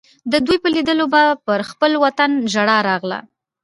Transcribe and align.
د 0.31 0.33
دوی 0.45 0.57
په 0.63 0.67
لیدو 0.75 1.05
به 1.13 1.23
پر 1.45 1.59
خپل 1.69 1.91
وطن 2.03 2.31
ژړا 2.53 2.77
راغله. 2.89 3.19